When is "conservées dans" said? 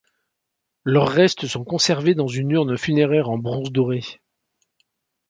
1.63-2.25